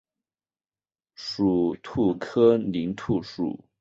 [1.13, 3.63] 属兔科林兔属。